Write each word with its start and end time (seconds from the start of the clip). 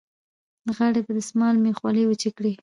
د 0.65 0.67
غاړې 0.77 1.01
په 1.05 1.11
دستمال 1.17 1.55
مې 1.63 1.71
خولې 1.77 2.03
وچې 2.07 2.29
کړې. 2.37 2.51